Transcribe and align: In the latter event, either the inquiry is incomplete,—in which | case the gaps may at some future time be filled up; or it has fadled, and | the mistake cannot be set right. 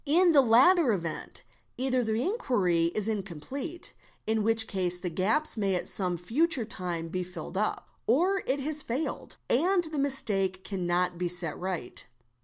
In 0.07 0.31
the 0.31 0.41
latter 0.41 0.91
event, 0.93 1.43
either 1.77 2.03
the 2.03 2.23
inquiry 2.23 2.85
is 2.95 3.07
incomplete,—in 3.07 4.41
which 4.41 4.65
| 4.67 4.67
case 4.67 4.97
the 4.97 5.11
gaps 5.11 5.57
may 5.57 5.75
at 5.75 5.87
some 5.87 6.17
future 6.17 6.65
time 6.65 7.07
be 7.09 7.21
filled 7.23 7.55
up; 7.55 7.87
or 8.07 8.41
it 8.47 8.59
has 8.61 8.81
fadled, 8.83 9.37
and 9.47 9.83
| 9.83 9.83
the 9.91 9.99
mistake 9.99 10.63
cannot 10.63 11.19
be 11.19 11.27
set 11.27 11.55
right. 11.55 12.07